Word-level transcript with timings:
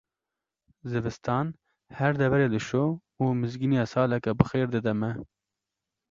Zivistan 0.91 1.47
her 1.97 2.13
deverê 2.21 2.47
dişo 2.53 2.85
û 3.23 3.25
mizgîniya 3.41 3.85
saleke 3.93 4.31
bixêr 4.39 4.67
dide 4.73 4.93
me. 5.01 5.11